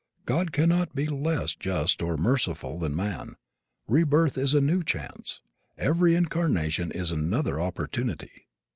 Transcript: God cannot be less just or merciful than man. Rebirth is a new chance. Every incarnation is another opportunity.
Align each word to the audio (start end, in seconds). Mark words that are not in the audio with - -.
God 0.25 0.51
cannot 0.51 0.95
be 0.95 1.05
less 1.05 1.53
just 1.53 2.01
or 2.01 2.17
merciful 2.17 2.79
than 2.79 2.95
man. 2.95 3.35
Rebirth 3.87 4.35
is 4.35 4.55
a 4.55 4.59
new 4.59 4.83
chance. 4.83 5.41
Every 5.77 6.15
incarnation 6.15 6.89
is 6.91 7.11
another 7.11 7.61
opportunity. 7.61 8.47